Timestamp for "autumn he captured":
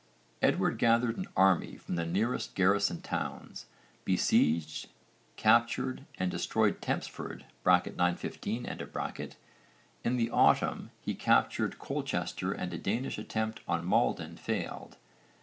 10.31-11.77